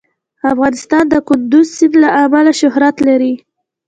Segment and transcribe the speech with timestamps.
[0.51, 3.33] افغانستان د کندز سیند له امله شهرت لري.